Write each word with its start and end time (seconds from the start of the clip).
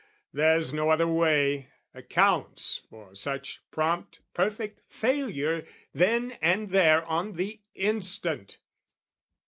There's 0.33 0.73
no 0.73 0.89
other 0.89 1.07
way 1.07 1.69
Accounts 1.93 2.77
for 2.89 3.13
such 3.13 3.61
prompt 3.69 4.19
perfect 4.33 4.81
failure 4.87 5.63
then 5.93 6.31
And 6.41 6.71
there 6.71 7.05
on 7.05 7.33
the 7.33 7.61
instant. 7.75 8.57